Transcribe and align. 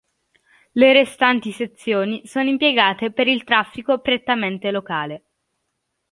Le 0.73 0.93
restanti 0.93 1.51
sezioni 1.51 2.23
sono 2.25 2.49
impiegate 2.49 3.11
per 3.11 3.27
il 3.27 3.43
traffico 3.43 3.99
prettamente 3.99 4.71
locale. 4.71 5.23